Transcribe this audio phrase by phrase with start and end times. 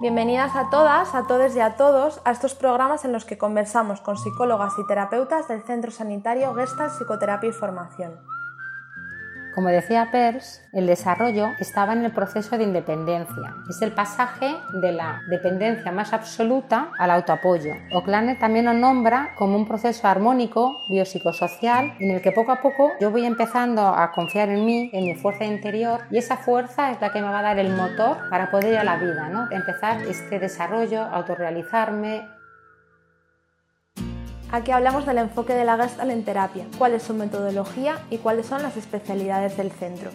[0.00, 4.00] Bienvenidas a todas, a todos y a todos a estos programas en los que conversamos
[4.00, 8.33] con psicólogas y terapeutas del Centro Sanitario Gestalt Psicoterapia y Formación.
[9.54, 13.54] Como decía Peirce, el desarrollo estaba en el proceso de independencia.
[13.70, 17.72] Es el pasaje de la dependencia más absoluta al autoapoyo.
[17.92, 22.90] Oclane también lo nombra como un proceso armónico, biopsicosocial, en el que poco a poco
[23.00, 27.00] yo voy empezando a confiar en mí, en mi fuerza interior, y esa fuerza es
[27.00, 29.48] la que me va a dar el motor para poder ir a la vida, ¿no?
[29.52, 32.26] empezar este desarrollo, autorrealizarme,
[34.54, 38.46] Aquí hablamos del enfoque de la Gestalt en terapia, cuál es su metodología y cuáles
[38.46, 40.12] son las especialidades del centro.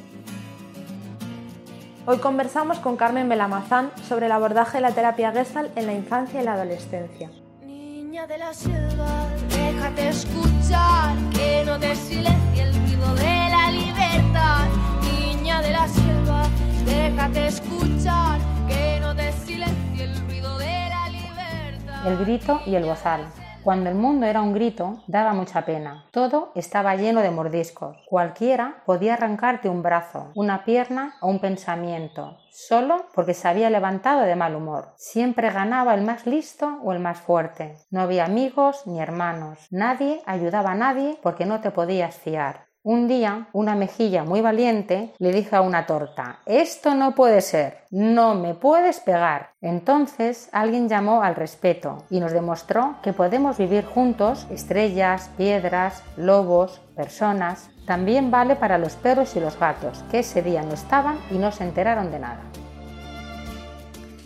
[2.06, 6.42] Hoy conversamos con Carmen Belamazán sobre el abordaje de la terapia Gestalt en la infancia
[6.42, 7.30] y la adolescencia.
[7.66, 14.68] Niña de la selva, déjate escuchar, que no te silencie el ruido de la libertad.
[15.02, 16.44] Niña de la selva,
[16.86, 22.08] déjate escuchar, que no te silencie el ruido de la libertad.
[22.08, 23.28] El grito y el bozal.
[23.70, 26.08] Cuando el mundo era un grito, daba mucha pena.
[26.10, 27.98] Todo estaba lleno de mordiscos.
[28.08, 34.22] Cualquiera podía arrancarte un brazo, una pierna o un pensamiento, solo porque se había levantado
[34.22, 34.94] de mal humor.
[34.96, 37.78] Siempre ganaba el más listo o el más fuerte.
[37.92, 39.60] No había amigos ni hermanos.
[39.70, 42.69] Nadie ayudaba a nadie porque no te podías fiar.
[42.90, 47.84] Un día, una mejilla muy valiente le dijo a una torta Esto no puede ser,
[47.92, 49.52] no me puedes pegar.
[49.62, 56.82] Entonces alguien llamó al respeto y nos demostró que podemos vivir juntos, estrellas, piedras, lobos,
[56.96, 57.70] personas.
[57.86, 61.52] También vale para los perros y los gatos, que ese día no estaban y no
[61.52, 62.42] se enteraron de nada.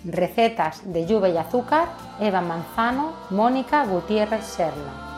[0.06, 1.90] Recetas de lluvia y azúcar,
[2.22, 5.13] Eva Manzano, Mónica Gutiérrez Serna.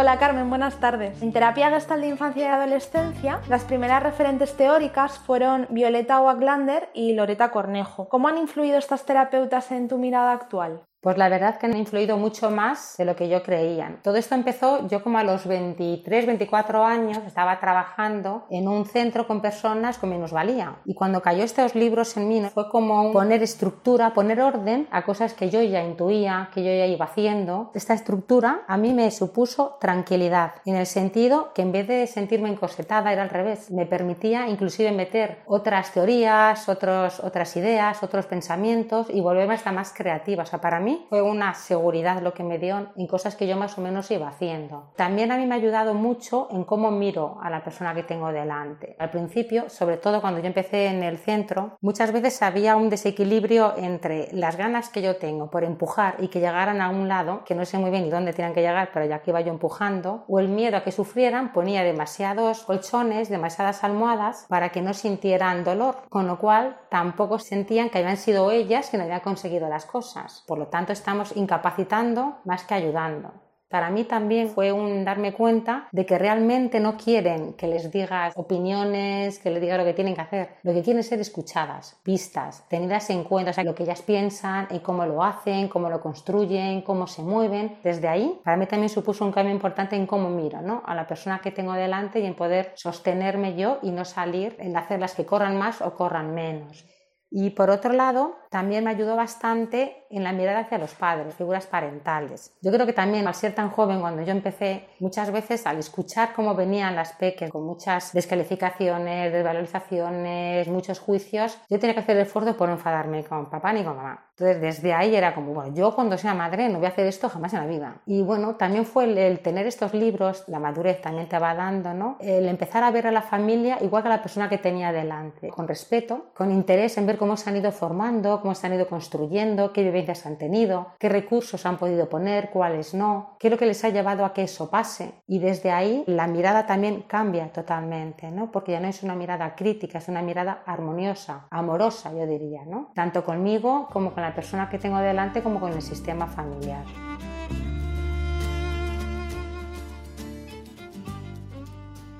[0.00, 1.20] Hola Carmen, buenas tardes.
[1.22, 7.14] En terapia gestal de infancia y adolescencia, las primeras referentes teóricas fueron Violeta Waglander y
[7.14, 8.08] Loreta Cornejo.
[8.08, 10.84] ¿Cómo han influido estas terapeutas en tu mirada actual?
[11.00, 14.00] Pues la verdad que han influido mucho más de lo que yo creía.
[14.02, 19.28] Todo esto empezó yo como a los 23, 24 años, estaba trabajando en un centro
[19.28, 20.80] con personas con minusvalía.
[20.84, 25.34] Y cuando cayó estos libros en mí, fue como poner estructura, poner orden a cosas
[25.34, 27.70] que yo ya intuía, que yo ya iba haciendo.
[27.74, 32.48] Esta estructura a mí me supuso tranquilidad, en el sentido que en vez de sentirme
[32.48, 33.70] encosetada era al revés.
[33.70, 39.92] Me permitía inclusive meter otras teorías, otros, otras ideas, otros pensamientos y volverme hasta más
[39.92, 40.42] creativa.
[40.42, 43.56] O sea, para mí fue una seguridad lo que me dio en cosas que yo
[43.56, 44.92] más o menos iba haciendo.
[44.96, 48.32] También a mí me ha ayudado mucho en cómo miro a la persona que tengo
[48.32, 48.96] delante.
[48.98, 53.74] Al principio, sobre todo cuando yo empecé en el centro, muchas veces había un desequilibrio
[53.76, 57.54] entre las ganas que yo tengo por empujar y que llegaran a un lado, que
[57.54, 60.24] no sé muy bien ni dónde tenían que llegar, pero ya que iba yo empujando,
[60.28, 65.64] o el miedo a que sufrieran, ponía demasiados colchones, demasiadas almohadas para que no sintieran
[65.64, 70.44] dolor, con lo cual tampoco sentían que habían sido ellas quienes habían conseguido las cosas.
[70.46, 73.32] Por lo tanto, tanto estamos incapacitando más que ayudando.
[73.68, 78.32] Para mí también fue un darme cuenta de que realmente no quieren que les digas
[78.36, 80.50] opiniones, que les digas lo que tienen que hacer.
[80.62, 84.02] Lo que quieren es ser escuchadas, vistas, tenidas en cuenta, o sea, lo que ellas
[84.02, 87.80] piensan y cómo lo hacen, cómo lo construyen, cómo se mueven.
[87.82, 90.84] Desde ahí, para mí también supuso un cambio importante en cómo miro ¿no?
[90.86, 94.76] a la persona que tengo delante y en poder sostenerme yo y no salir en
[94.76, 96.86] hacerlas que corran más o corran menos.
[97.30, 101.66] Y por otro lado, también me ayudó bastante en la mirada hacia los padres, figuras
[101.66, 102.56] parentales.
[102.62, 106.32] Yo creo que también al ser tan joven, cuando yo empecé, muchas veces al escuchar
[106.34, 112.22] cómo venían las peques con muchas descalificaciones, desvalorizaciones, muchos juicios, yo tenía que hacer el
[112.22, 114.28] esfuerzo por no enfadarme con papá ni con mamá.
[114.38, 117.28] Entonces, desde ahí era como, bueno, yo cuando sea madre no voy a hacer esto
[117.28, 117.96] jamás en la vida.
[118.06, 122.16] Y bueno, también fue el, tener estos libros, la madurez también te va dando, ¿no?
[122.20, 125.48] El empezar a ver a la familia igual que a la persona que tenía delante,
[125.48, 128.88] con respeto, con interés en ver cómo se han ido formando, cómo se han ido
[128.88, 133.58] construyendo, qué vivencias han tenido, qué recursos han podido poner, cuáles no, qué es lo
[133.58, 135.14] que les ha llevado a que eso pase.
[135.26, 138.50] Y desde ahí la mirada también cambia totalmente, ¿no?
[138.50, 142.90] Porque ya no es una mirada crítica, es una mirada armoniosa, amorosa, yo diría, ¿no?
[142.94, 146.84] Tanto conmigo como con la persona que tengo delante como con el sistema familiar.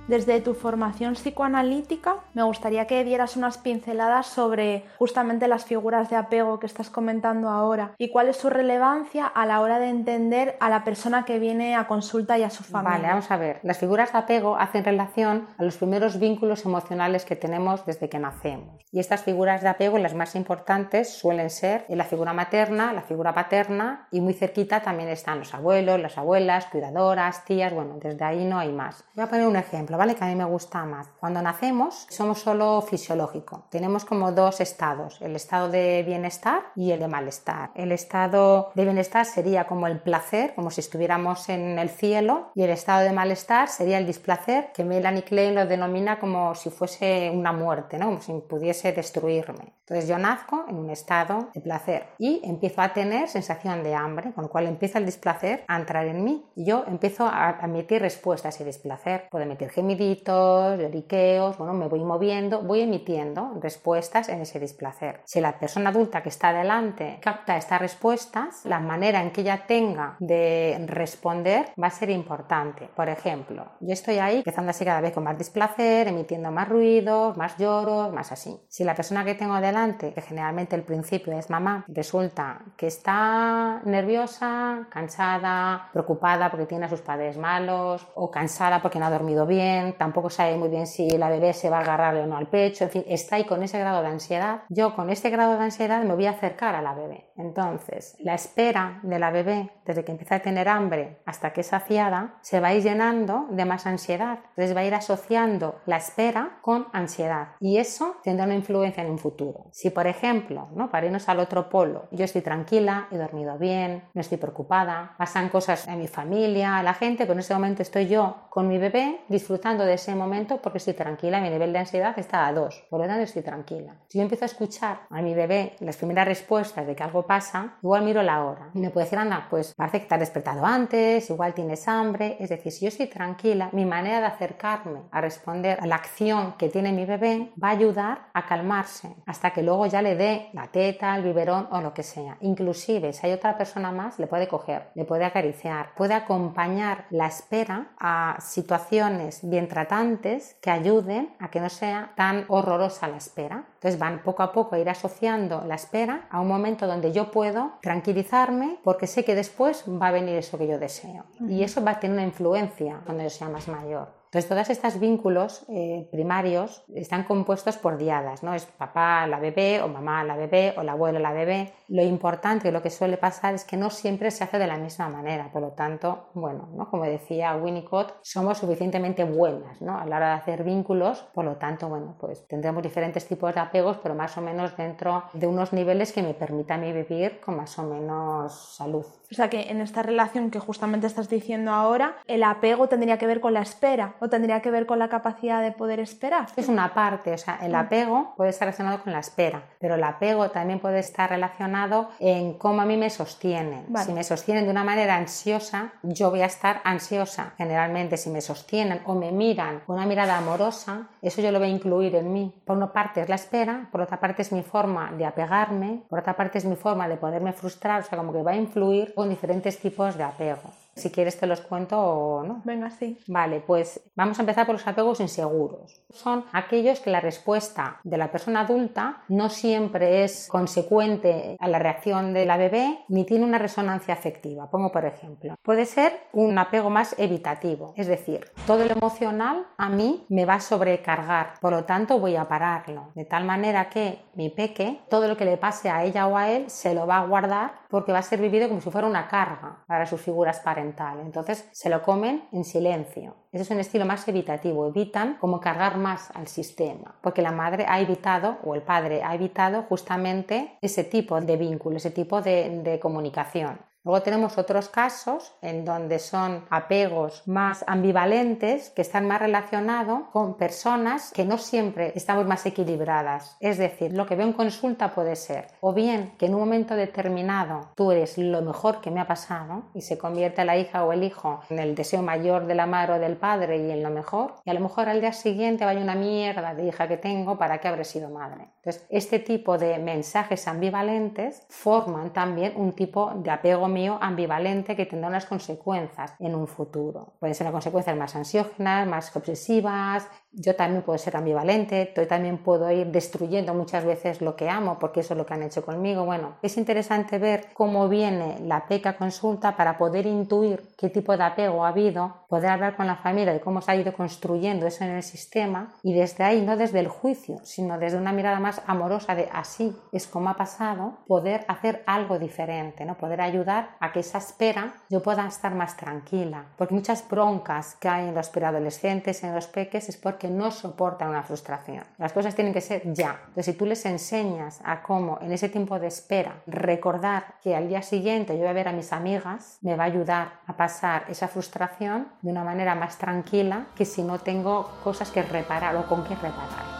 [0.08, 6.16] Desde tu formación psicoanalítica, me gustaría que dieras unas pinceladas sobre justamente las figuras de
[6.16, 10.56] apego que estás comentando ahora y cuál es su relevancia a la hora de entender
[10.60, 12.96] a la persona que viene a consulta y a su familia.
[12.96, 13.60] Vale, vamos a ver.
[13.62, 18.18] Las figuras de apego hacen relación a los primeros vínculos emocionales que tenemos desde que
[18.18, 18.82] nacemos.
[18.90, 23.34] Y estas figuras de apego, las más importantes, suelen ser la figura materna, la figura
[23.34, 28.46] paterna y muy cerquita también están los abuelos, las abuelas, cuidadoras, tías, bueno, desde ahí
[28.46, 29.04] no hay más.
[29.14, 30.14] Voy a poner un ejemplo ¿vale?
[30.14, 31.08] Que a mí me gusta más.
[31.20, 33.64] Cuando nacemos somos solo fisiológico.
[33.70, 37.70] Tenemos como dos estados, el estado de bienestar y el de malestar.
[37.74, 42.62] El estado de bienestar sería como el placer, como si estuviéramos en el cielo, y
[42.62, 47.30] el estado de malestar sería el displacer, que Melanie Klein lo denomina como si fuese
[47.34, 48.06] una muerte, ¿no?
[48.06, 49.72] Como si pudiese destruirme.
[49.80, 54.32] Entonces yo nazco en un estado de placer y empiezo a tener sensación de hambre,
[54.34, 58.02] con lo cual empieza el displacer a entrar en mí y yo empiezo a emitir
[58.02, 59.28] respuestas ese displacer.
[59.30, 65.22] Puedo emitir gemiditos, lloriqueos, bueno, me voy moviendo, voy emitiendo respuestas en ese displacer.
[65.24, 69.64] Si la persona adulta que está delante capta estas respuestas, la manera en que ella
[69.66, 72.90] tenga de responder va a ser importante.
[72.94, 77.36] Por ejemplo, yo estoy ahí empezando así cada vez con más displacer, emitiendo más ruidos,
[77.38, 78.60] más lloros, más así.
[78.68, 83.80] Si la persona que tengo delante, que generalmente el principio es mamá, resulta que está
[83.84, 89.46] nerviosa, cansada, preocupada porque tiene a sus padres malos o cansada porque no ha dormido
[89.46, 92.48] bien, tampoco sabe muy bien si la bebé se va a agarrarle o no al
[92.48, 94.62] pecho, en fin, está ahí con ese grado de ansiedad.
[94.68, 97.30] Yo con este grado de ansiedad me voy a acercar a la bebé.
[97.36, 101.68] Entonces, la espera de la bebé desde que empieza a tener hambre hasta que es
[101.68, 104.40] saciada se va a ir llenando de más ansiedad.
[104.50, 109.10] Entonces va a ir asociando la espera con ansiedad y eso tendrá una influencia en
[109.10, 109.66] un futuro.
[109.72, 110.90] Si, por ejemplo, ¿no?
[110.90, 115.48] para irnos al otro polo, yo estoy tranquila, he dormido bien, no estoy preocupada, pasan
[115.48, 118.78] cosas en mi familia, a la gente, pero en ese momento estoy yo con mi
[118.78, 122.86] bebé disfrutando de ese momento porque estoy tranquila, mi nivel de ansiedad está a dos,
[122.88, 123.96] por lo tanto estoy tranquila.
[124.08, 127.74] Si yo empiezo a escuchar a mi bebé las primeras respuestas de que algo pasa,
[127.82, 130.64] igual miro la hora y me puede decir, anda, pues parece que te has despertado
[130.64, 135.20] antes, igual tienes hambre, es decir, si yo estoy tranquila, mi manera de acercarme a
[135.20, 139.62] responder a la acción que tiene mi bebé va a ayudar a calmarse hasta que
[139.62, 142.38] luego ya le dé la teta, el biberón o lo que sea.
[142.40, 147.26] Inclusive, si hay otra persona más, le puede coger, le puede acariciar, puede acompañar la
[147.26, 153.64] espera a situaciones bien tratantes que ayuden a que no sea tan horrorosa la espera.
[153.74, 157.30] Entonces van poco a poco a ir asociando la espera a un momento donde yo
[157.30, 161.24] puedo tranquilizarme porque sé que después va a venir eso que yo deseo.
[161.40, 164.17] Y eso va a tener una influencia cuando yo sea más mayor.
[164.28, 168.52] Entonces, todos estos vínculos eh, primarios están compuestos por diadas, ¿no?
[168.52, 171.72] Es papá la bebé, o mamá la bebé, o el abuelo la bebé.
[171.88, 175.08] Lo importante, lo que suele pasar es que no siempre se hace de la misma
[175.08, 175.50] manera.
[175.50, 176.90] Por lo tanto, bueno, ¿no?
[176.90, 179.96] como decía Winnicott, somos suficientemente buenas ¿no?
[179.98, 181.26] a la hora de hacer vínculos.
[181.32, 185.24] Por lo tanto, bueno, pues tendremos diferentes tipos de apegos, pero más o menos dentro
[185.32, 189.06] de unos niveles que me permitan vivir con más o menos salud.
[189.30, 193.26] O sea que en esta relación que justamente estás diciendo ahora, el apego tendría que
[193.26, 196.48] ver con la espera o tendría que ver con la capacidad de poder esperar.
[196.56, 197.76] Es una parte, o sea, el mm.
[197.76, 202.54] apego puede estar relacionado con la espera, pero el apego también puede estar relacionado en
[202.54, 203.86] cómo a mí me sostienen.
[204.04, 207.52] Si me sostienen de una manera ansiosa, yo voy a estar ansiosa.
[207.56, 211.68] Generalmente, si me sostienen o me miran con una mirada amorosa, eso yo lo voy
[211.68, 212.54] a incluir en mí.
[212.64, 216.18] Por una parte es la espera, por otra parte es mi forma de apegarme, por
[216.18, 219.14] otra parte es mi forma de poderme frustrar, o sea, como que va a influir
[219.14, 220.70] con diferentes tipos de apego.
[220.98, 222.62] Si quieres te los cuento o no.
[222.64, 223.18] Venga, sí.
[223.26, 226.02] Vale, pues vamos a empezar por los apegos inseguros.
[226.10, 231.78] Son aquellos que la respuesta de la persona adulta no siempre es consecuente a la
[231.78, 234.70] reacción de la bebé ni tiene una resonancia afectiva.
[234.70, 235.54] Pongo por ejemplo.
[235.62, 240.54] Puede ser un apego más evitativo, es decir, todo lo emocional a mí me va
[240.54, 243.12] a sobrecargar, por lo tanto voy a pararlo.
[243.14, 246.50] De tal manera que mi peque, todo lo que le pase a ella o a
[246.50, 249.28] él, se lo va a guardar porque va a ser vivido como si fuera una
[249.28, 251.24] carga para sus figuras parentales.
[251.24, 253.34] Entonces se lo comen en silencio.
[253.52, 254.86] Ese es un estilo más evitativo.
[254.86, 259.34] Evitan como cargar más al sistema, porque la madre ha evitado o el padre ha
[259.34, 263.78] evitado justamente ese tipo de vínculo, ese tipo de, de comunicación.
[264.08, 270.56] Luego tenemos otros casos en donde son apegos más ambivalentes que están más relacionados con
[270.56, 273.58] personas que no siempre estamos más equilibradas.
[273.60, 276.96] Es decir, lo que veo en consulta puede ser o bien que en un momento
[276.96, 281.12] determinado tú eres lo mejor que me ha pasado y se convierte la hija o
[281.12, 284.08] el hijo en el deseo mayor de la madre o del padre y en lo
[284.08, 287.58] mejor y a lo mejor al día siguiente vaya una mierda de hija que tengo
[287.58, 288.68] para que habré sido madre.
[288.76, 293.86] Entonces, este tipo de mensajes ambivalentes forman también un tipo de apego
[294.20, 297.34] ambivalente que tendrá unas consecuencias en un futuro.
[297.40, 302.90] Pueden ser consecuencias más ansiógenas, más obsesivas, yo también puedo ser ambivalente, yo también puedo
[302.90, 306.24] ir destruyendo muchas veces lo que amo porque eso es lo que han hecho conmigo.
[306.24, 311.44] Bueno, es interesante ver cómo viene la PECA consulta para poder intuir qué tipo de
[311.44, 315.04] apego ha habido, poder hablar con la familia de cómo se ha ido construyendo eso
[315.04, 318.82] en el sistema y desde ahí, no desde el juicio, sino desde una mirada más
[318.86, 323.16] amorosa de así es como ha pasado, poder hacer algo diferente, ¿no?
[323.16, 326.66] poder ayudar a que esa espera yo pueda estar más tranquila.
[326.76, 331.30] Porque muchas broncas que hay en los preadolescentes, en los peques, es porque no soportan
[331.30, 332.04] una frustración.
[332.18, 333.40] Las cosas tienen que ser ya.
[333.48, 337.88] Entonces, si tú les enseñas a cómo en ese tiempo de espera recordar que al
[337.88, 341.24] día siguiente yo voy a ver a mis amigas, me va a ayudar a pasar
[341.28, 346.06] esa frustración de una manera más tranquila que si no tengo cosas que reparar o
[346.06, 346.97] con qué reparar.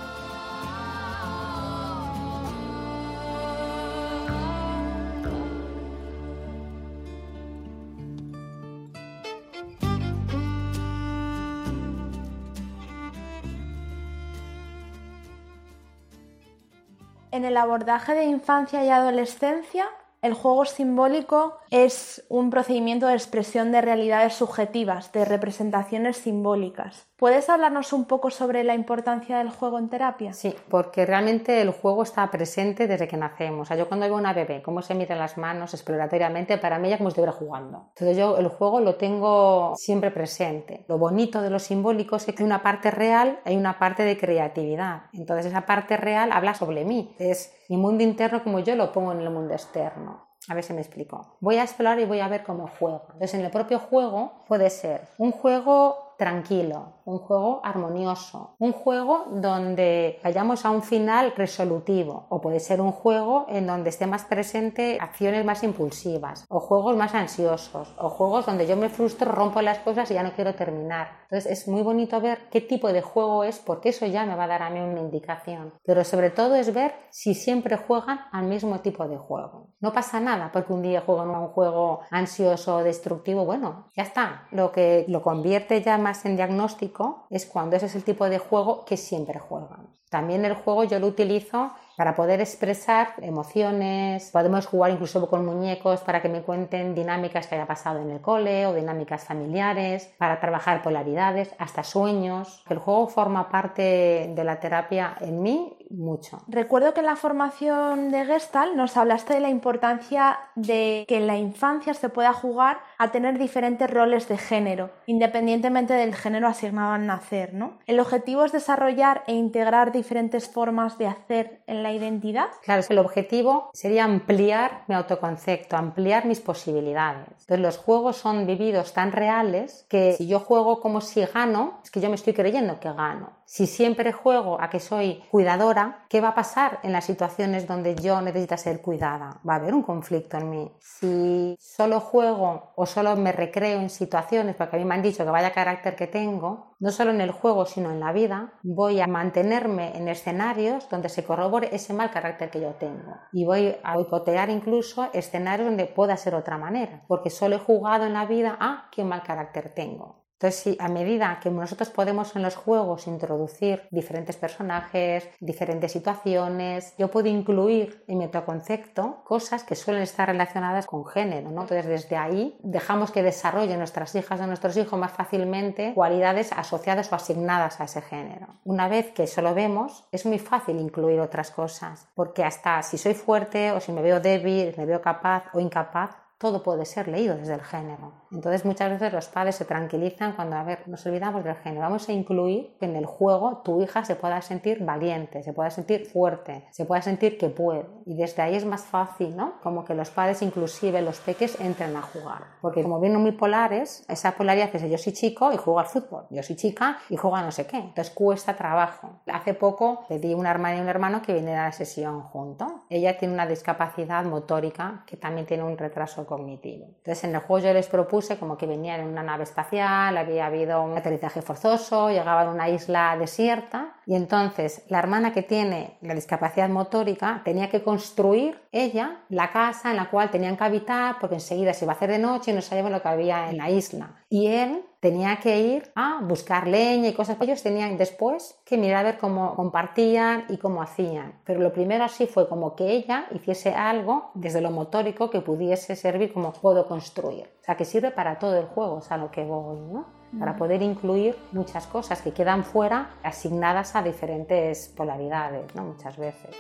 [17.49, 19.89] El abordaje de infancia y adolescencia,
[20.23, 27.07] el juego simbólico es un procedimiento de expresión de realidades subjetivas, de representaciones simbólicas.
[27.17, 30.33] ¿Puedes hablarnos un poco sobre la importancia del juego en terapia?
[30.33, 33.69] Sí, porque realmente el juego está presente desde que nacemos.
[33.71, 36.99] Yo cuando veo a una bebé, cómo se mira las manos exploratoriamente, para mí ella
[36.99, 37.89] como si estuviera jugando.
[37.89, 40.85] Entonces yo el juego lo tengo siempre presente.
[40.89, 44.17] Lo bonito de lo simbólico es que hay una parte real, hay una parte de
[44.17, 45.03] creatividad.
[45.13, 47.17] Entonces esa parte real habla sobre mí.
[47.19, 50.28] Es mi mundo interno como yo lo pongo en el mundo externo.
[50.49, 51.37] A ver si me explico.
[51.41, 53.03] Voy a explorar y voy a ver cómo juego.
[53.13, 59.25] Entonces, en el propio juego puede ser un juego tranquilo, un juego armonioso, un juego
[59.31, 64.27] donde vayamos a un final resolutivo o puede ser un juego en donde esté más
[64.27, 69.63] presente acciones más impulsivas o juegos más ansiosos o juegos donde yo me frustro, rompo
[69.63, 71.09] las cosas y ya no quiero terminar.
[71.23, 74.45] Entonces es muy bonito ver qué tipo de juego es porque eso ya me va
[74.45, 75.73] a dar a mí una indicación.
[75.85, 79.69] Pero sobre todo es ver si siempre juegan al mismo tipo de juego.
[79.81, 84.03] No pasa nada porque un día juegan a un juego ansioso o destructivo, bueno, ya
[84.03, 84.47] está.
[84.51, 86.98] Lo que lo convierte ya más en diagnóstico
[87.31, 89.89] es cuando ese es el tipo de juego que siempre juegan.
[90.11, 96.01] También el juego yo lo utilizo para poder expresar emociones, podemos jugar incluso con muñecos
[96.03, 100.39] para que me cuenten dinámicas que haya pasado en el cole o dinámicas familiares, para
[100.39, 102.63] trabajar polaridades, hasta sueños.
[102.71, 106.43] El juego forma parte de la terapia en mí mucho.
[106.47, 111.27] Recuerdo que en la formación de Gestalt nos hablaste de la importancia de que en
[111.27, 116.93] la infancia se pueda jugar a tener diferentes roles de género, independientemente del género asignado
[116.93, 117.79] al nacer, ¿no?
[117.87, 122.49] El objetivo es desarrollar e integrar diferentes formas de hacer en la identidad.
[122.63, 127.47] Claro, el objetivo sería ampliar mi autoconcepto, ampliar mis posibilidades.
[127.49, 132.01] Los juegos son vividos tan reales que si yo juego como si gano, es que
[132.01, 133.38] yo me estoy creyendo que gano.
[133.51, 137.95] Si siempre juego a que soy cuidadora, ¿qué va a pasar en las situaciones donde
[137.95, 139.41] yo necesito ser cuidada?
[139.49, 140.73] Va a haber un conflicto en mí.
[140.81, 145.25] Si solo juego o solo me recreo en situaciones, porque a mí me han dicho
[145.25, 149.01] que vaya carácter que tengo, no solo en el juego, sino en la vida, voy
[149.01, 153.17] a mantenerme en escenarios donde se corrobore ese mal carácter que yo tengo.
[153.33, 158.05] Y voy a boicotear incluso escenarios donde pueda ser otra manera, porque solo he jugado
[158.05, 160.28] en la vida a qué mal carácter tengo.
[160.41, 166.95] Entonces, si a medida que nosotros podemos en los juegos introducir diferentes personajes, diferentes situaciones,
[166.97, 171.63] yo puedo incluir en mi autoconcepto cosas que suelen estar relacionadas con género, ¿no?
[171.63, 177.11] Entonces, desde ahí dejamos que desarrollen nuestras hijas o nuestros hijos más fácilmente cualidades asociadas
[177.11, 178.47] o asignadas a ese género.
[178.63, 182.97] Una vez que eso lo vemos, es muy fácil incluir otras cosas, porque hasta si
[182.97, 187.09] soy fuerte o si me veo débil, me veo capaz o incapaz, todo puede ser
[187.09, 188.13] leído desde el género.
[188.31, 191.83] Entonces muchas veces los padres se tranquilizan cuando, a ver, nos olvidamos del género.
[191.83, 195.71] Vamos a incluir que en el juego tu hija se pueda sentir valiente, se pueda
[195.71, 197.87] sentir fuerte, se pueda sentir que puede.
[198.07, 199.61] Y desde ahí es más fácil, ¿no?
[199.63, 202.43] Como que los padres, inclusive los peques, entren a jugar.
[202.61, 206.27] Porque como vienen muy polares, esa polaridad es yo soy chico y juego al fútbol,
[206.31, 207.79] yo soy chica y juego a no sé qué.
[207.79, 209.21] Entonces cuesta trabajo.
[209.33, 212.85] Hace poco pedí una hermana y un hermano que vinieran a la sesión junto.
[212.91, 216.87] Ella tiene una discapacidad motórica que también tiene un retraso cognitivo.
[216.99, 220.47] Entonces en el juego yo les propuse como que venían en una nave espacial, había
[220.47, 225.99] habido un aterrizaje forzoso, llegaban a una isla desierta y entonces la hermana que tiene
[226.01, 231.17] la discapacidad motórica tenía que construir ella la casa en la cual tenían que habitar
[231.21, 233.59] porque enseguida se iba a hacer de noche y no sabíamos lo que había en
[233.59, 234.17] la isla.
[234.29, 237.37] Y él tenía que ir a buscar leña y cosas.
[237.41, 241.41] Ellos tenían después que mirar a ver cómo compartían y cómo hacían.
[241.45, 245.97] Pero lo primero así fue como que ella hiciese algo desde lo motórico que pudiese
[245.97, 247.47] servir como puedo construir.
[247.61, 250.07] O sea, que sirve para todo el juego, o sea, lo que voy, ¿no?
[250.39, 255.85] Para poder incluir muchas cosas que quedan fuera asignadas a diferentes polaridades, ¿no?
[255.85, 256.55] Muchas veces.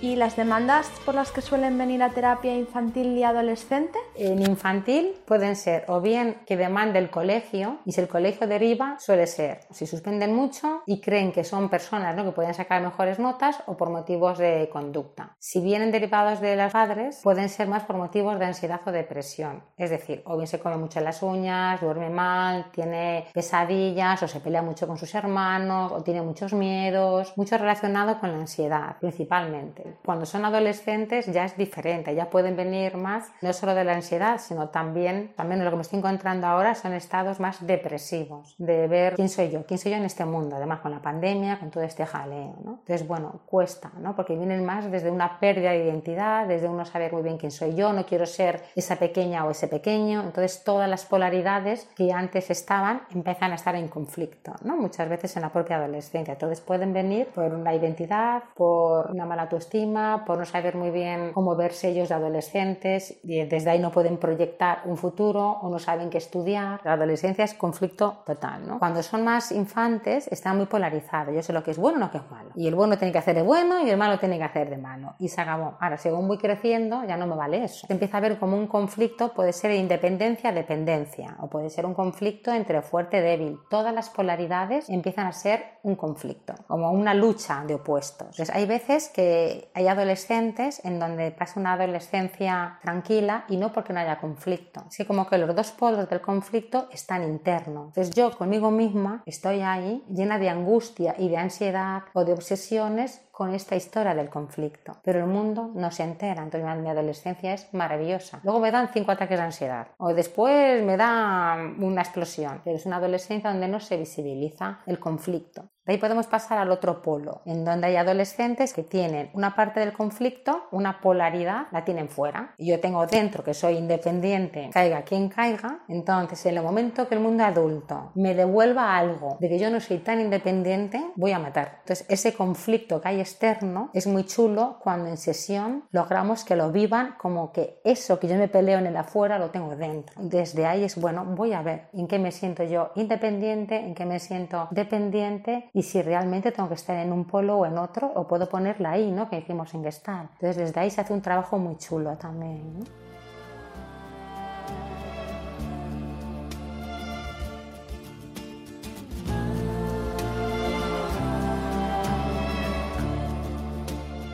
[0.00, 3.98] ¿Y las demandas por las que suelen venir a terapia infantil y adolescente?
[4.14, 8.96] En infantil pueden ser o bien que demande el colegio y si el colegio deriva
[9.00, 12.22] suele ser si suspenden mucho y creen que son personas ¿no?
[12.22, 15.34] que pueden sacar mejores notas o por motivos de conducta.
[15.40, 19.64] Si vienen derivados de los padres pueden ser más por motivos de ansiedad o depresión.
[19.76, 24.38] Es decir, o bien se come mucho las uñas, duerme mal, tiene pesadillas o se
[24.38, 29.87] pelea mucho con sus hermanos o tiene muchos miedos, mucho relacionado con la ansiedad principalmente.
[30.04, 34.38] Cuando son adolescentes ya es diferente, ya pueden venir más no solo de la ansiedad,
[34.38, 39.14] sino también, también lo que me estoy encontrando ahora son estados más depresivos, de ver
[39.14, 41.84] quién soy yo, quién soy yo en este mundo, además con la pandemia, con todo
[41.84, 42.56] este jaleo.
[42.64, 42.78] ¿no?
[42.80, 44.14] Entonces, bueno, cuesta, ¿no?
[44.14, 47.74] porque vienen más desde una pérdida de identidad, desde uno saber muy bien quién soy
[47.74, 52.50] yo, no quiero ser esa pequeña o ese pequeño, entonces todas las polaridades que antes
[52.50, 54.76] estaban empiezan a estar en conflicto, ¿no?
[54.76, 56.32] muchas veces en la propia adolescencia.
[56.32, 59.77] Entonces pueden venir por una identidad, por una mala autoestima,
[60.26, 64.18] por no saber muy bien cómo verse ellos de adolescentes y desde ahí no pueden
[64.18, 66.80] proyectar un futuro o no saben qué estudiar.
[66.84, 68.78] La adolescencia es conflicto total, ¿no?
[68.78, 71.34] Cuando son más infantes están muy polarizados.
[71.34, 72.50] Yo sé lo que es bueno y lo que es malo.
[72.54, 74.78] Y el bueno tiene que hacer de bueno y el malo tiene que hacer de
[74.78, 75.14] malo.
[75.18, 75.76] Y se acabó.
[75.80, 77.86] Ahora, según voy creciendo, ya no me vale eso.
[77.86, 81.86] Se empieza a ver como un conflicto, puede ser de independencia, dependencia, o puede ser
[81.86, 83.58] un conflicto entre fuerte y débil.
[83.70, 88.28] Todas las polaridades empiezan a ser un conflicto, como una lucha de opuestos.
[88.28, 93.92] Entonces, hay veces que hay adolescentes en donde pasa una adolescencia tranquila y no porque
[93.92, 94.84] no haya conflicto.
[94.86, 97.88] Así como que los dos polos del conflicto están internos.
[97.88, 103.27] Entonces yo conmigo misma estoy ahí llena de angustia y de ansiedad o de obsesiones
[103.38, 104.96] con esta historia del conflicto.
[105.04, 108.40] Pero el mundo no se entera, entonces mi adolescencia es maravillosa.
[108.42, 112.84] Luego me dan cinco ataques de ansiedad o después me da una explosión, pero es
[112.84, 115.70] una adolescencia donde no se visibiliza el conflicto.
[115.88, 119.80] De ahí podemos pasar al otro polo, en donde hay adolescentes que tienen una parte
[119.80, 122.54] del conflicto, una polaridad, la tienen fuera.
[122.58, 125.80] Yo tengo dentro que soy independiente, caiga quien caiga.
[125.88, 129.80] Entonces, en el momento que el mundo adulto me devuelva algo de que yo no
[129.80, 131.78] soy tan independiente, voy a matar.
[131.80, 136.72] Entonces, ese conflicto que hay externo es muy chulo cuando en sesión logramos que lo
[136.72, 140.14] vivan como que eso que yo me peleo en el afuera lo tengo dentro.
[140.20, 144.06] Desde ahí es bueno, voy a ver en qué me siento yo independiente, en qué
[144.06, 148.10] me siento dependiente y si realmente tengo que estar en un polo o en otro
[148.14, 149.28] o puedo ponerla ahí, ¿no?
[149.28, 150.30] Que hicimos en Gestalt.
[150.32, 152.84] Entonces desde ahí se hace un trabajo muy chulo también.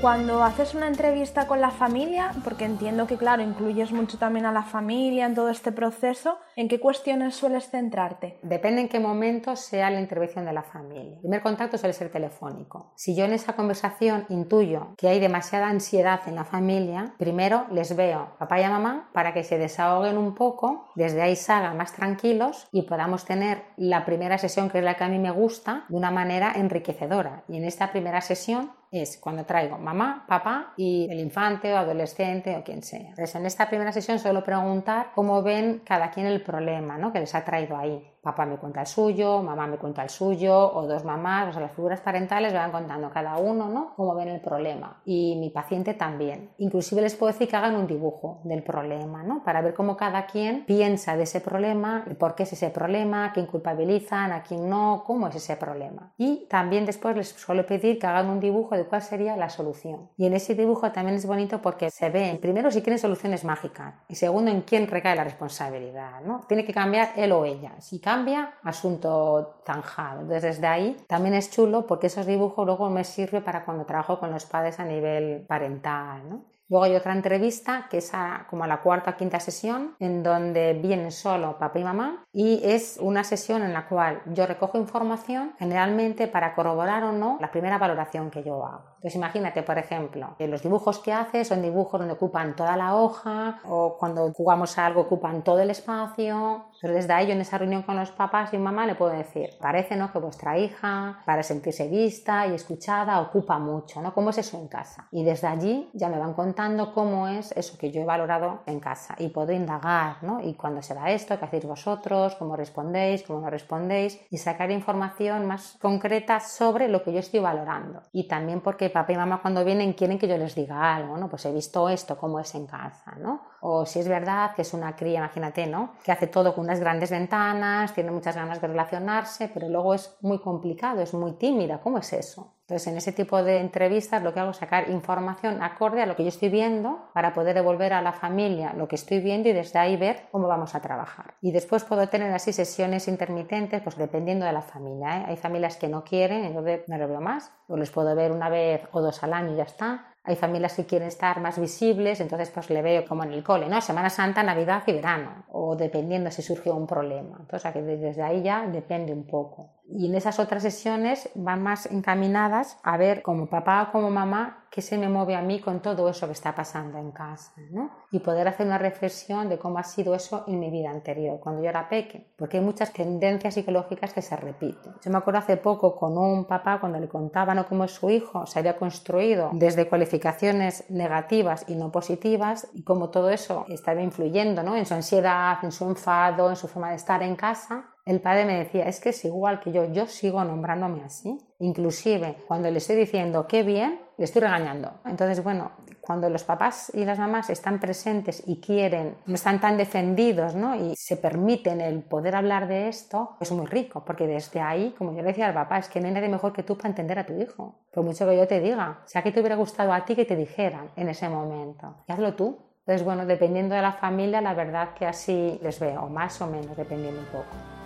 [0.05, 4.53] Cuando haces una entrevista con la familia, porque entiendo que, claro, incluyes mucho también a
[4.53, 8.39] la familia en todo este proceso, ¿en qué cuestiones sueles centrarte?
[8.43, 11.15] Depende en qué momento sea la intervención de la familia.
[11.15, 12.93] El primer contacto suele ser telefónico.
[12.97, 17.97] Si yo en esa conversación intuyo que hay demasiada ansiedad en la familia, primero les
[17.97, 22.69] veo papá y mamá para que se desahoguen un poco, desde ahí salgan más tranquilos
[22.73, 25.97] y podamos tener la primera sesión, que es la que a mí me gusta, de
[25.97, 27.45] una manera enriquecedora.
[27.49, 32.57] Y en esta primera sesión es cuando traigo mamá, papá y el infante o adolescente
[32.57, 33.01] o quien sea.
[33.01, 37.13] Entonces, en esta primera sesión suelo preguntar cómo ven cada quien el problema ¿no?
[37.13, 40.73] que les ha traído ahí papá me cuenta el suyo, mamá me cuenta el suyo,
[40.75, 43.95] o dos mamás, o sea, las figuras parentales van contando cada uno, ¿no?
[43.95, 45.03] Cómo ven el problema.
[45.05, 46.51] Y mi paciente también.
[46.59, 49.45] Inclusive les puedo decir que hagan un dibujo del problema, ¿no?
[49.45, 53.33] Para ver cómo cada quien piensa de ese problema, por qué es ese problema, a
[53.33, 56.13] quién culpabilizan, a quién no, cómo es ese problema.
[56.17, 60.09] Y también después les suelo pedir que hagan un dibujo de cuál sería la solución.
[60.17, 63.95] Y en ese dibujo también es bonito porque se ven, primero, si quieren soluciones mágicas,
[64.09, 66.41] y segundo, en quién recae la responsabilidad, ¿no?
[66.49, 67.73] Tiene que cambiar él o ella.
[67.81, 70.21] Si cambia, asunto zanjado.
[70.21, 74.21] Entonces, desde ahí también es chulo porque esos dibujos luego me sirven para cuando trabajo
[74.21, 76.45] con los padres a nivel parental.
[76.69, 78.11] Luego hay otra entrevista que es
[78.49, 82.99] como la cuarta o quinta sesión en donde vienen solo papá y mamá y es
[83.01, 87.77] una sesión en la cual yo recojo información generalmente para corroborar o no la primera
[87.77, 88.95] valoración que yo hago.
[88.97, 92.97] Entonces imagínate, por ejemplo, que los dibujos que hace son dibujos donde ocupan toda la
[92.97, 96.65] hoja o cuando jugamos a algo ocupan todo el espacio.
[96.85, 99.97] Entonces desde ahí en esa reunión con los papás y mamá le puedo decir, parece
[99.97, 100.13] ¿no?
[100.13, 104.13] que vuestra hija para sentirse vista y escuchada ocupa mucho, ¿no?
[104.13, 105.09] ¿Cómo es eso en casa?
[105.11, 108.81] Y desde allí ya me van contando cómo es eso que yo he valorado en
[108.81, 110.43] casa y puedo indagar, ¿no?
[110.43, 112.35] Y cuando se da esto, ¿qué hacéis vosotros?
[112.35, 113.23] ¿Cómo respondéis?
[113.23, 114.21] ¿Cómo no respondéis?
[114.29, 118.03] Y sacar información más concreta sobre lo que yo estoy valorando.
[118.13, 121.31] Y también porque papá y mamá cuando vienen quieren que yo les diga algo, ¿no?
[121.31, 123.41] Pues he visto esto, cómo es en casa, ¿no?
[123.67, 125.95] O si es verdad que es una cría, imagínate, ¿no?
[126.05, 130.19] Que hace todo con unas grandes ventanas, tiene muchas ganas de relacionarse, pero luego es
[130.21, 132.53] muy complicado, es muy tímida, ¿cómo es eso?
[132.61, 136.15] Entonces, en ese tipo de entrevistas lo que hago es sacar información acorde a lo
[136.15, 139.53] que yo estoy viendo para poder devolver a la familia lo que estoy viendo y
[139.53, 141.35] desde ahí ver cómo vamos a trabajar.
[141.41, 145.21] Y después puedo tener así sesiones intermitentes, pues dependiendo de la familia.
[145.21, 145.25] ¿eh?
[145.29, 148.51] Hay familias que no quieren, entonces no lo veo más, o les puedo ver una
[148.51, 150.14] vez o dos al año y ya está.
[150.27, 153.69] Hay familias que quieren estar más visibles, entonces pues le veo como en el cole,
[153.69, 153.81] ¿no?
[153.83, 157.37] Semana Santa, Navidad y verano, o dependiendo si surgió un problema.
[157.41, 159.74] Entonces, desde ahí ya depende un poco.
[159.87, 164.65] Y en esas otras sesiones van más encaminadas a ver como papá o como mamá
[164.75, 167.91] qué se me mueve a mí con todo eso que está pasando en casa, ¿no?
[168.11, 171.63] Y poder hacer una reflexión de cómo ha sido eso en mi vida anterior, cuando
[171.63, 174.95] yo era peque, porque hay muchas tendencias psicológicas que se repiten.
[175.01, 178.59] Yo me acuerdo hace poco con un papá cuando le contaban cómo su hijo se
[178.59, 184.75] había construido desde cualificaciones negativas y no positivas y cómo todo eso estaba influyendo, ¿no?
[184.75, 188.45] En su ansiedad, en su enfado, en su forma de estar en casa el padre
[188.45, 191.39] me decía, es que es igual que yo, yo sigo nombrándome así.
[191.59, 194.93] Inclusive cuando le estoy diciendo qué bien, le estoy regañando.
[195.07, 199.79] Entonces, bueno, cuando los papás y las mamás están presentes y quieren, no están tan
[199.79, 200.77] defendidos, ¿no?
[200.77, 205.13] Y se permiten el poder hablar de esto, es muy rico, porque desde ahí, como
[205.13, 207.19] yo le decía al papá, es que no hay nadie mejor que tú para entender
[207.19, 207.87] a tu hijo.
[207.91, 210.27] Por mucho que yo te diga, o sea, que te hubiera gustado a ti que
[210.27, 212.05] te dijeran en ese momento.
[212.07, 212.59] Y hazlo tú.
[212.81, 216.77] Entonces, bueno, dependiendo de la familia, la verdad que así les veo, más o menos,
[216.77, 217.84] dependiendo un poco.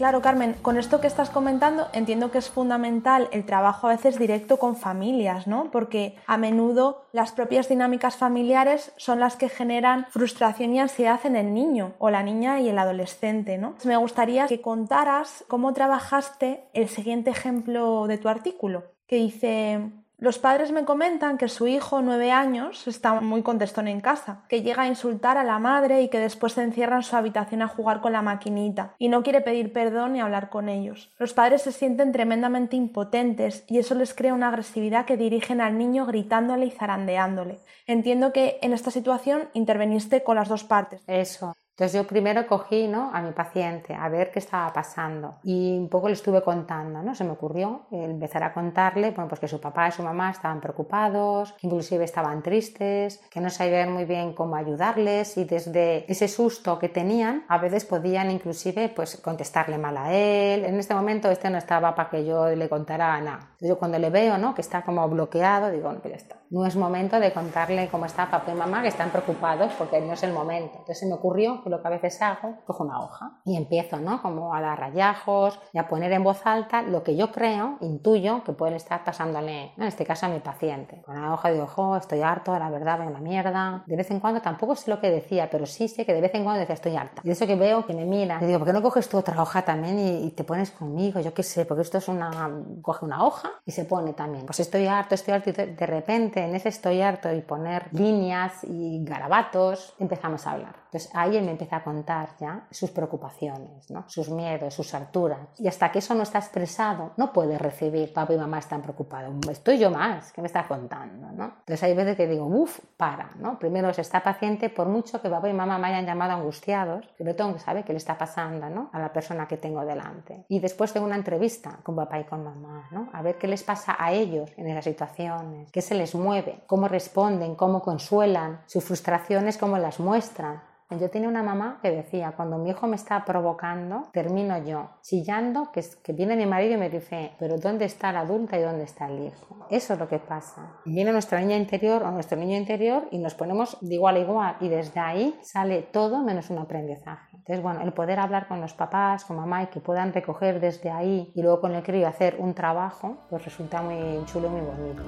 [0.00, 4.18] Claro, Carmen, con esto que estás comentando entiendo que es fundamental el trabajo a veces
[4.18, 5.70] directo con familias, ¿no?
[5.70, 11.36] Porque a menudo las propias dinámicas familiares son las que generan frustración y ansiedad en
[11.36, 13.74] el niño o la niña y el adolescente, ¿no?
[13.84, 19.80] Me gustaría que contaras cómo trabajaste el siguiente ejemplo de tu artículo, que dice
[20.20, 24.60] los padres me comentan que su hijo, nueve años, está muy contestón en casa, que
[24.60, 27.68] llega a insultar a la madre y que después se encierra en su habitación a
[27.68, 31.10] jugar con la maquinita y no quiere pedir perdón ni hablar con ellos.
[31.18, 35.78] Los padres se sienten tremendamente impotentes y eso les crea una agresividad que dirigen al
[35.78, 37.60] niño gritándole y zarandeándole.
[37.86, 41.02] Entiendo que en esta situación interveniste con las dos partes.
[41.06, 41.54] Eso.
[41.80, 43.10] Entonces yo primero cogí ¿no?
[43.10, 47.14] a mi paciente a ver qué estaba pasando y un poco le estuve contando, ¿no?
[47.14, 50.60] Se me ocurrió empezar a contarle bueno, pues que su papá y su mamá estaban
[50.60, 56.28] preocupados, que inclusive estaban tristes, que no sabían muy bien cómo ayudarles y desde ese
[56.28, 60.66] susto que tenían a veces podían inclusive pues contestarle mal a él.
[60.66, 63.52] En este momento este no estaba para que yo le contara nada.
[63.58, 64.54] Yo cuando le veo ¿no?
[64.54, 66.39] que está como bloqueado digo, no, pues ya está.
[66.50, 70.14] No es momento de contarle cómo está papá y mamá que están preocupados porque no
[70.14, 70.78] es el momento.
[70.78, 74.20] Entonces me ocurrió lo que a veces hago, cojo una hoja y empiezo, ¿no?
[74.20, 78.42] Como a dar rayajos y a poner en voz alta lo que yo creo, intuyo
[78.42, 81.02] que puede estar pasándole, en este caso a mi paciente.
[81.02, 83.84] Con la hoja digo, ojo, estoy harto, la verdad, veo la mierda.
[83.86, 86.34] De vez en cuando tampoco sé lo que decía, pero sí sé que de vez
[86.34, 87.22] en cuando decía, estoy harta.
[87.22, 89.40] Y eso que veo que me mira, le digo, ¿por qué no coges tu otra
[89.40, 91.20] hoja también y, te pones conmigo?
[91.20, 92.50] Yo qué sé, porque esto es una,
[92.82, 94.46] coge una hoja y se pone también.
[94.46, 98.64] Pues estoy harto, estoy harto y de repente en ese estoy harto y poner líneas
[98.64, 100.74] y garabatos, empezamos a hablar.
[100.90, 104.04] Entonces ahí él me empieza a contar ya sus preocupaciones, ¿no?
[104.08, 105.38] sus miedos, sus alturas.
[105.56, 109.32] Y hasta que eso no está expresado, no puede recibir, papá y mamá están preocupados.
[109.48, 111.30] Estoy yo más, ¿qué me está contando?
[111.30, 111.44] ¿no?
[111.60, 113.30] Entonces hay veces que digo, uff, para.
[113.38, 113.56] ¿no?
[113.56, 117.36] Primero se está paciente, por mucho que papá y mamá me hayan llamado angustiados, pero
[117.36, 118.90] tengo que saber qué le está pasando ¿no?
[118.92, 120.44] a la persona que tengo delante.
[120.48, 123.10] Y después tengo una entrevista con papá y con mamá, ¿no?
[123.12, 126.88] a ver qué les pasa a ellos en esas situaciones, qué se les mueve, cómo
[126.88, 130.62] responden, cómo consuelan, sus frustraciones, cómo las muestran.
[130.98, 135.70] Yo tenía una mamá que decía, cuando mi hijo me está provocando, termino yo chillando,
[135.72, 138.84] que, que viene mi marido y me dice, pero ¿dónde está la adulta y dónde
[138.84, 139.66] está el hijo?
[139.70, 140.80] Eso es lo que pasa.
[140.84, 144.56] Viene nuestra niña interior o nuestro niño interior y nos ponemos de igual a igual
[144.60, 147.36] y desde ahí sale todo menos un aprendizaje.
[147.36, 150.90] Entonces, bueno, el poder hablar con los papás, con mamá y que puedan recoger desde
[150.90, 154.60] ahí y luego con el crío hacer un trabajo, pues resulta muy chulo y muy
[154.60, 155.02] bonito.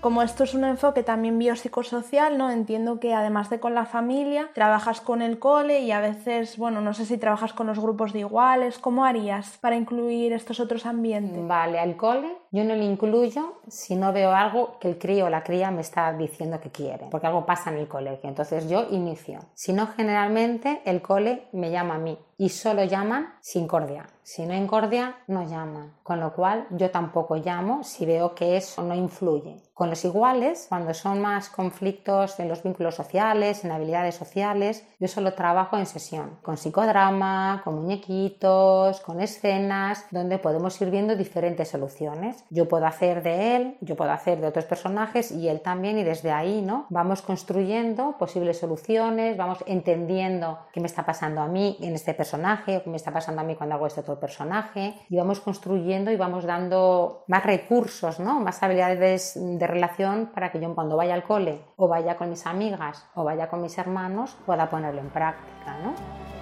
[0.00, 2.52] Como esto es un enfoque también biopsicosocial, ¿no?
[2.52, 6.80] Entiendo que además de con la familia, trabajas con el cole y a veces, bueno,
[6.80, 10.86] no sé si trabajas con los grupos de iguales, ¿cómo harías para incluir estos otros
[10.86, 11.44] ambientes?
[11.48, 15.30] Vale, al cole yo no lo incluyo si no veo algo que el crío o
[15.30, 18.86] la cría me está diciendo que quiere, porque algo pasa en el colegio, entonces yo
[18.90, 19.40] inicio.
[19.54, 24.06] Si no, generalmente el cole me llama a mí y solo llaman sin cordia.
[24.22, 25.94] Si no hay cordia, no llaman.
[26.02, 29.62] Con lo cual yo tampoco llamo si veo que eso no influye.
[29.74, 35.08] Con los iguales, cuando son más conflictos en los vínculos sociales, en habilidades sociales, yo
[35.08, 41.68] solo trabajo en sesión, con psicodrama, con muñequitos, con escenas, donde podemos ir viendo diferentes
[41.68, 42.44] soluciones.
[42.50, 46.04] Yo puedo hacer de él, yo puedo hacer de otros personajes y él también y
[46.04, 46.86] desde ahí, ¿no?
[46.90, 52.27] Vamos construyendo posibles soluciones, vamos entendiendo qué me está pasando a mí en este personaje
[52.34, 56.10] o qué me está pasando a mí cuando hago este otro personaje y vamos construyendo
[56.10, 58.40] y vamos dando más recursos, ¿no?
[58.40, 62.46] Más habilidades de relación para que yo cuando vaya al cole o vaya con mis
[62.46, 66.37] amigas o vaya con mis hermanos pueda ponerlo en práctica, ¿no?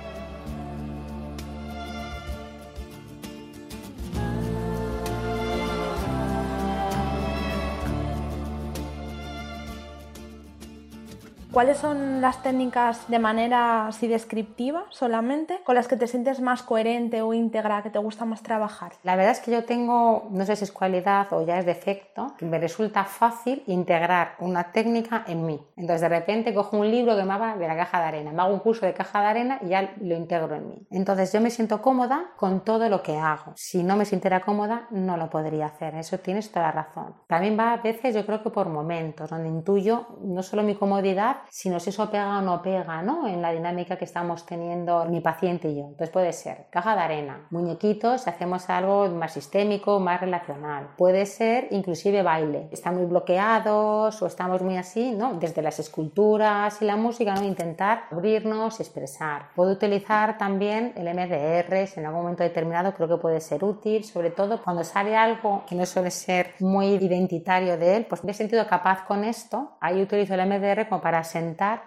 [11.57, 16.63] ¿Cuáles son las técnicas de manera así descriptiva solamente con las que te sientes más
[16.63, 18.93] coherente o íntegra, que te gusta más trabajar?
[19.05, 22.35] La verdad es que yo tengo, no sé si es cualidad o ya es defecto,
[22.37, 25.67] que me resulta fácil integrar una técnica en mí.
[25.79, 28.43] Entonces de repente cojo un libro que me va de la caja de arena, me
[28.43, 30.87] hago un curso de caja de arena y ya lo integro en mí.
[30.91, 33.55] Entonces yo me siento cómoda con todo lo que hago.
[33.57, 35.95] Si no me sintiera cómoda, no lo podría hacer.
[35.95, 37.15] Eso tienes toda la razón.
[37.27, 41.46] También va a veces, yo creo que por momentos, donde intuyo no solo mi comodidad,
[41.51, 43.27] si eso pega o no pega, ¿no?
[43.27, 45.85] En la dinámica que estamos teniendo mi paciente y yo.
[45.85, 50.89] Entonces puede ser caja de arena, muñequitos, si hacemos algo más sistémico, más relacional.
[50.97, 52.69] Puede ser inclusive baile.
[52.73, 55.35] Están muy bloqueados o estamos muy así, ¿no?
[55.35, 57.45] Desde las esculturas y la música, ¿no?
[57.45, 59.49] Intentar abrirnos y expresar.
[59.55, 64.31] Puedo utilizar también el MDR en algún momento determinado, creo que puede ser útil, sobre
[64.31, 68.35] todo cuando sale algo que no suele ser muy identitario de él, pues me he
[68.35, 71.23] sentido capaz con esto, ahí utilizo el MDR como para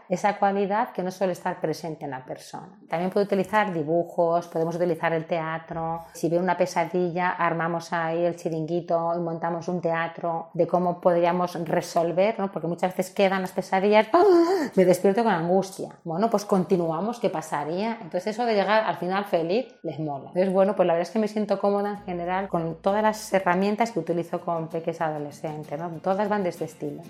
[0.10, 2.80] esa cualidad que no suele estar presente en la persona.
[2.88, 6.06] También puedo utilizar dibujos, podemos utilizar el teatro.
[6.14, 11.56] Si veo una pesadilla, armamos ahí el chiringuito y montamos un teatro de cómo podríamos
[11.66, 12.52] resolver, ¿no?
[12.52, 14.08] porque muchas veces quedan las pesadillas,
[14.76, 15.96] me despierto con angustia.
[16.04, 17.98] Bueno, pues continuamos, ¿qué pasaría?
[18.02, 20.30] Entonces eso de llegar al final feliz les mola.
[20.30, 23.34] Entonces, bueno, pues la verdad es que me siento cómoda en general con todas las
[23.34, 25.90] herramientas que utilizo con pequeños adolescentes, ¿no?
[26.02, 27.02] todas van de este estilo.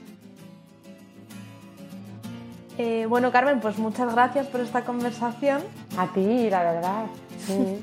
[2.81, 5.61] Eh, bueno, Carmen, pues muchas gracias por esta conversación.
[5.97, 7.05] A ti, la verdad.
[7.45, 7.81] Sí.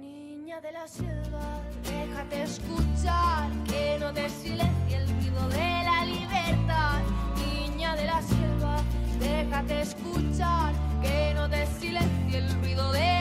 [0.00, 6.98] Niña de la selva, déjate escuchar, que no te silencie el ruido de la libertad.
[7.36, 8.76] Niña de la selva,
[9.20, 13.19] déjate escuchar, que no te silencie el ruido de la libertad.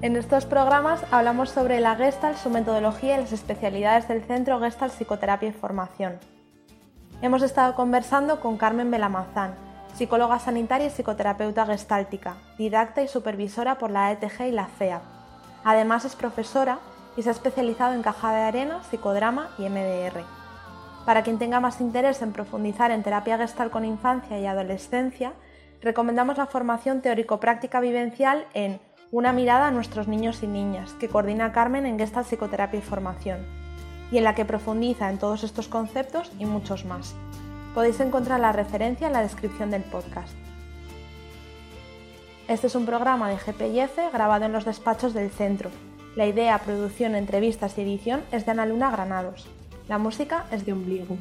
[0.00, 4.92] En estos programas hablamos sobre la Gestalt, su metodología y las especialidades del Centro Gestalt
[4.92, 6.20] Psicoterapia y Formación.
[7.20, 9.56] Hemos estado conversando con Carmen Belamazán,
[9.94, 15.02] psicóloga sanitaria y psicoterapeuta gestáltica, didacta y supervisora por la ETG y la CEA.
[15.64, 16.78] Además es profesora
[17.16, 20.22] y se ha especializado en caja de arena, psicodrama y MDR.
[21.06, 25.32] Para quien tenga más interés en profundizar en terapia gestal con infancia y adolescencia,
[25.82, 28.80] recomendamos la formación teórico-práctica vivencial en
[29.10, 33.38] Una mirada a nuestros niños y niñas, que coordina Carmen en Gestalt Psicoterapia y Formación,
[34.12, 37.14] y en la que profundiza en todos estos conceptos y muchos más.
[37.74, 40.36] Podéis encontrar la referencia en la descripción del podcast.
[42.48, 45.70] Este es un programa de GPIF grabado en los despachos del centro.
[46.14, 49.48] La idea, producción, entrevistas y edición es de Ana Luna Granados.
[49.88, 51.16] La música es de Ombligo.